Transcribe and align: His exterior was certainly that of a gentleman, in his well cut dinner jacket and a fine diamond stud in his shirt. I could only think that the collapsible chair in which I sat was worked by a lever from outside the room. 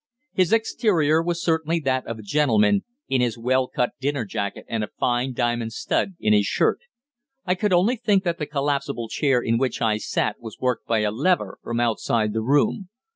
His 0.33 0.51
exterior 0.51 1.21
was 1.21 1.43
certainly 1.43 1.79
that 1.81 2.07
of 2.07 2.17
a 2.17 2.23
gentleman, 2.23 2.83
in 3.07 3.21
his 3.21 3.37
well 3.37 3.67
cut 3.67 3.91
dinner 3.99 4.25
jacket 4.25 4.65
and 4.67 4.83
a 4.83 4.87
fine 4.97 5.31
diamond 5.31 5.73
stud 5.73 6.15
in 6.19 6.33
his 6.33 6.47
shirt. 6.47 6.79
I 7.45 7.53
could 7.53 7.71
only 7.71 7.97
think 7.97 8.23
that 8.23 8.39
the 8.39 8.47
collapsible 8.47 9.09
chair 9.09 9.39
in 9.39 9.59
which 9.59 9.79
I 9.79 9.97
sat 9.97 10.37
was 10.39 10.57
worked 10.59 10.87
by 10.87 11.01
a 11.01 11.11
lever 11.11 11.59
from 11.61 11.79
outside 11.79 12.33
the 12.33 12.41
room. 12.41 12.89